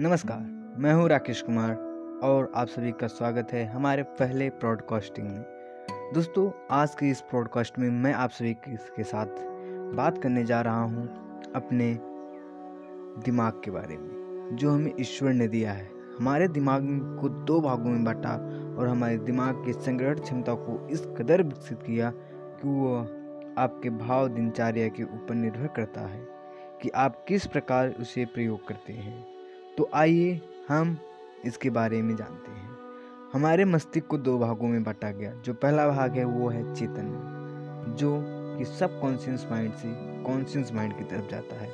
[0.00, 0.38] नमस्कार,
[0.78, 1.74] मैं हूँ राकेश कुमार
[2.22, 5.42] और आप सभी का स्वागत है हमारे पहले प्रॉडकास्टिंग में।
[6.14, 9.26] दोस्तों, आज की इस प्रॉडकास्ट में मैं आप सभी के साथ
[9.94, 11.06] बात करने जा रहा हूँ
[11.54, 11.98] अपने
[13.24, 16.82] दिमाग के बारे में, जो हमें ईश्वर ने दिया है। हमारे दिमाग
[17.20, 18.34] को दो भागों में बांटा
[18.78, 22.96] और हमारे दिमाग की संग्रहण क्षमता को इस कदर विकसित किया कि वो
[23.58, 26.26] आपके भाव दिनचर्या के ऊपर निर्भर करता है
[26.82, 29.33] कि आप किस प्रकार उसे प्रयोग करते हैं।
[29.78, 30.98] तो आइए हम
[31.44, 32.70] इसके बारे में जानते हैं।
[33.32, 37.94] हमारे मस्तिष्क को दो भागों में बांटा गया। जो पहला भाग है, वो है चेतन,
[37.98, 38.24] जो
[38.58, 39.88] कि सब कॉन्शियस माइंड से
[40.24, 41.72] कॉन्शियस माइंड की तरफ़ जाता है।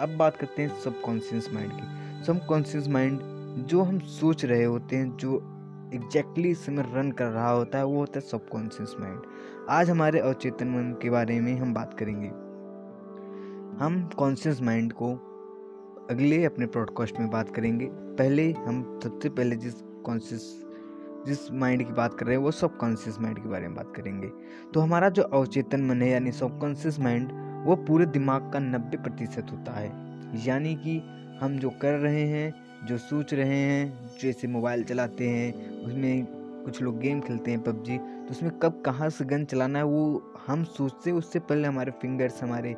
[0.00, 3.20] अब बात करते हैं सब कॉन्शियस माइंड की। सब कॉन्शियस माइंड
[3.66, 5.36] जो हम सोच रहे होते हैं, जो
[5.94, 9.22] एग्जैक्टली इस समय रन कर रहा होता है, वो होता है सब कॉन्शियस माइंड
[9.68, 12.28] आज हमारे अवचेतन मन के बारे में हम बात करेंगे।
[13.84, 15.26] हम कॉन्शियस माइंड को
[16.10, 20.42] अगले अपने पॉडकास्ट में बात करेंगे। पहले हम सबसे पहले जिस कॉन्शियस
[21.26, 23.92] जिस माइंड की बात कर रहे हैं, वो सब कॉन्शियस माइंड के बारे में बात
[23.96, 24.30] करेंगे।
[24.74, 27.28] तो हमारा जो अवचेतन मन है, यानी सब कॉन्शियस माइंड
[27.66, 29.88] वो पूरे दिमाग का नब्बे प्रतिशत होता है।
[30.46, 30.98] यानी कि
[31.40, 32.52] हम जो कर रहे हैं,
[32.86, 36.26] जो सोच रहे हैं, जैसे मोबाइल चलाते हैं, उसमें
[36.64, 40.32] कुछ लोग गेम खेलते हैं पबजी तो उसमें कब कहाँ से गन चलाना है, वो
[40.46, 42.76] हम सोचते उससे पहले हमारे फिंगर्स हमारे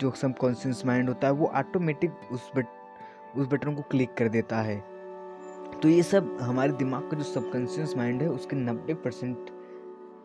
[0.00, 2.66] जो सब कॉन्शियस माइंड होता है, वो ऑटोमेटिक उस बट,
[3.36, 4.98] उस बटन को क्लिक कर देता है।
[5.82, 9.36] तो ये सब हमारे दिमाग का जो सबकॉन्शियस माइंड है, उसके नब्बे परसेंट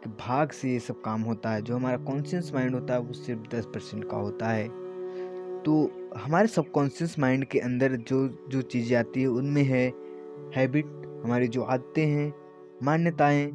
[0.03, 3.13] के भाग से ये सब काम होता है। जो हमारा कॉन्शियस माइंड होता है, वो
[3.13, 4.67] सिर्फ़ दस परसेंट का होता है।
[5.63, 9.93] तो हमारे सबकॉन्शियस माइंड के अंदर जो जो चीज़ें आती है, उनमें है
[10.55, 10.85] हैबिट
[11.25, 12.33] हमारी जो आदतें हैं,
[12.83, 13.51] मान्यताएँ,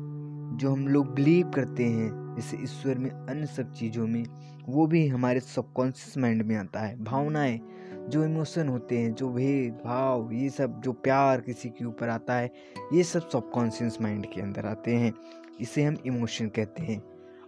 [0.48, 4.24] जो हम लोग बिलीव करते हैं। जैसे ईश्वर में अन्य सब चीज़ों में,
[4.68, 7.60] वो भी हमारे सबकॉन्शियस माइंड में आता है। भावनाएँ
[8.08, 12.52] जो इमोशन होते हैं, जो भेदभाव ये सब जो प्यार किसी के ऊपर आता है,
[12.92, 15.14] ये सब सबकॉन्शियस माइंड के अंदर आते हैं।
[15.60, 17.02] इसे हम इमोशन कहते हैं।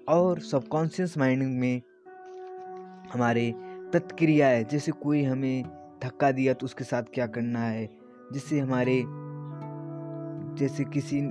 [0.09, 1.82] और सबकॉन्शियस माइंड में
[3.12, 5.64] हमारे प्रतिक्रियाएँ जैसे कोई हमें
[6.04, 7.91] धक्का दिया तो उसके साथ क्या करना है?
[8.32, 9.04] जिससे हमारे,
[10.59, 11.31] जैसे किसी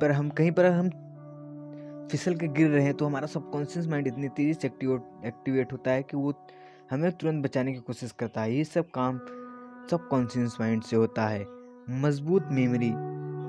[0.00, 0.90] पर हम, कहीं पर हम
[2.10, 6.02] फिसल के गिर रहे हैं तो हमारा सबकॉन्शियस माइंड इतनी तेज़ी से एक्टिवेट होता है
[6.02, 6.32] कि वो
[6.90, 9.18] हमें तुरंत बचाने की कोशिश करता है। ये सब काम
[9.90, 11.46] सब कॉन्शियस माइंड से होता है।
[12.02, 12.90] मज़बूत मेमोरी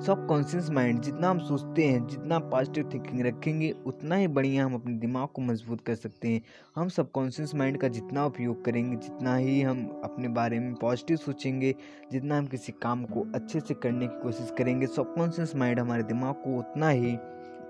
[0.05, 4.73] सब कॉन्शियस माइंड जितना हम सोचते हैं, जितना पॉजिटिव थिंकिंग रखेंगे, उतना ही बढ़िया हम
[4.73, 6.41] अपने दिमाग को मज़बूत कर सकते हैं।
[6.75, 11.17] हम सब कॉन्शियस माइंड का जितना उपयोग करेंगे, जितना ही हम अपने बारे में पॉजिटिव
[11.17, 11.75] सोचेंगे,
[12.11, 16.03] जितना हम किसी काम को अच्छे से करने की कोशिश करेंगे सब कॉन्शियस माइंड हमारे
[16.03, 17.17] दिमाग को उतना ही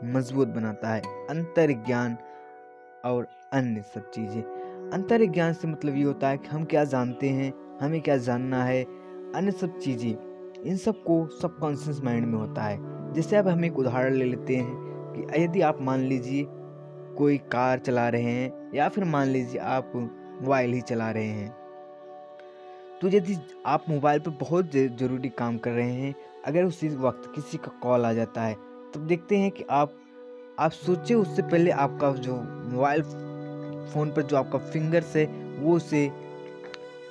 [0.03, 2.17] मज़बूत बनाता है। अंतर ज्ञान
[3.05, 4.41] और अन्य सब चीज़ें।
[4.93, 8.63] अंतर ज्ञान से मतलब ये होता है कि हम क्या जानते हैं, हमें क्या जानना
[8.63, 8.83] है,
[9.35, 14.13] अन्य सब चीज़ें। इन सबको सबकॉन्शियस माइंड में होता है। जैसे अब हम एक उदाहरण
[14.13, 14.75] ले लेते हैं
[15.13, 16.45] कि यदि आप मान लीजिए
[17.17, 21.49] कोई कार चला रहे हैं या फिर मान लीजिए आप मोबाइल ही चला रहे हैं।
[23.01, 27.57] तो यदि आप मोबाइल पर बहुत ज़रूरी काम कर रहे हैं, अगर उसी वक्त किसी
[27.57, 29.93] का कॉल आ जाता है तब देखते हैं कि आप
[30.59, 32.35] आप सोचे उससे पहले आपका जो
[32.69, 33.01] मोबाइल
[33.93, 35.25] फ़ोन पर जो आपका फिंगर्स है
[35.59, 36.11] वो उसे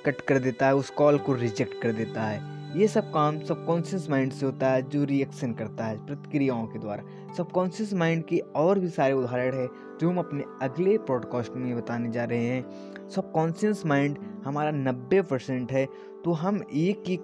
[0.05, 4.09] कट कर देता है, उस कॉल को रिजेक्ट कर देता है। ये सब काम सबकॉन्शियस
[4.09, 8.79] माइंड से होता है, जो रिएक्शन करता है, प्रतिक्रियाओं के द्वारा। सबकॉन्शियस माइंड के और
[8.79, 9.67] भी सारे उदाहरण है,
[10.01, 15.71] जो हम अपने अगले पॉडकास्ट में बताने जा रहे हैं। सबकॉन्शियस माइंड हमारा नब्बे परसेंट
[15.71, 15.85] है
[16.25, 17.21] तो हम एक एक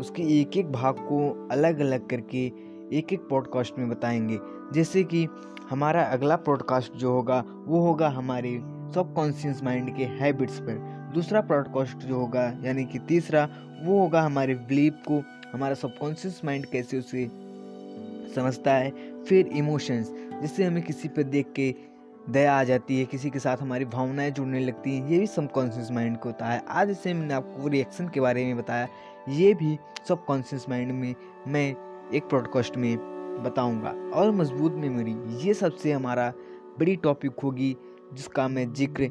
[0.00, 2.48] उसके एक एक भाग को अलग अलग करके
[2.92, 4.38] एक एक पॉडकास्ट में बताएँगे।
[4.72, 5.28] जैसे कि
[5.70, 8.58] हमारा अगला पॉडकास्ट जो होगा, वो होगा हमारे
[8.94, 10.74] सब कॉन्शियस माइंड के हैबिट्स पर।
[11.14, 13.48] दूसरा पॉडकास्ट जो होगा, यानी कि तीसरा,
[13.84, 15.22] वो होगा हमारे बिलीव को,
[15.52, 17.30] हमारा सबकॉन्शियस माइंड कैसे उसे
[18.34, 18.90] समझता है,
[19.24, 21.74] फिर इमोशंस जिससे हमें किसी पर देख के
[22.30, 25.90] दया आ जाती है, किसी के साथ हमारी भावनाएँ जुड़ने लगती हैं, ये भी सबकॉन्शियस
[25.90, 28.88] माइंड को होता है। आज जैसे मैंने आपको रिएक्शन के बारे में बताया।
[29.28, 29.78] ये भी
[30.08, 31.14] सबकॉन्शियस माइंड में
[31.48, 32.96] मैं एक पॉडकास्ट में
[33.44, 35.16] बताऊँगा। और मज़बूत मेमोरी
[35.46, 36.32] ये सबसे हमारा
[36.78, 37.76] बड़ी टॉपिक होगी,
[38.14, 39.02] जिसका मैं ज़िक्र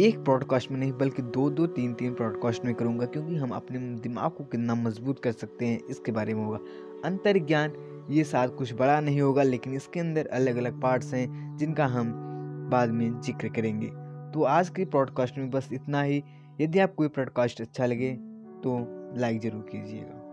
[0.00, 3.78] एक पॉडकास्ट में नहीं, बल्कि दो दो, तीन तीन पॉडकास्ट में करूँगा, क्योंकि हम अपने
[4.00, 6.58] दिमाग को कितना मज़बूत कर सकते हैं, इसके बारे में होगा।
[7.04, 7.72] अंतर ज्ञान
[8.10, 12.12] ये साथ कुछ बड़ा नहीं होगा, लेकिन इसके अंदर अलग अलग पार्ट्स हैं, जिनका हम
[12.70, 13.86] बाद में ज़िक्र करेंगे।
[14.34, 16.22] तो आज के पॉडकास्ट में बस इतना ही।
[16.60, 18.12] यदि आपको ये पॉडकास्ट अच्छा लगे
[18.64, 18.78] तो
[19.16, 20.23] लाइक ज़रूर कीजिएगा।